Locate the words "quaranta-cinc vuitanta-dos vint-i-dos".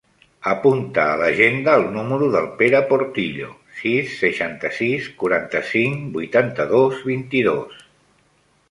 5.23-7.83